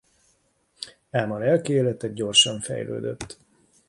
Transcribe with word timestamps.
Ám 1.11 1.31
a 1.31 1.37
lelki 1.37 1.73
élete 1.73 2.07
gyorsan 2.07 2.59
fejlődött. 2.59 3.37